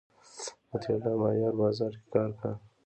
مطیع 0.69 0.95
الله 0.97 1.13
مایار 1.21 1.53
بازار 1.61 1.91
کی 1.97 2.05
کار 2.13 2.29
کا 2.39 2.49